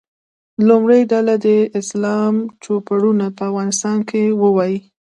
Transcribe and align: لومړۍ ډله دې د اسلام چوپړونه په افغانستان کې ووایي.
لومړۍ 0.67 1.01
ډله 1.11 1.35
دې 1.45 1.59
د 1.65 1.71
اسلام 1.79 2.33
چوپړونه 2.63 3.25
په 3.37 3.43
افغانستان 3.49 3.97
کې 4.09 4.21
ووایي. 4.41 4.77